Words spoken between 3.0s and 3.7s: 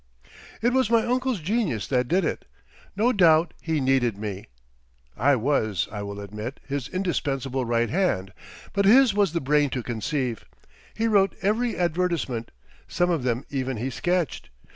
doubt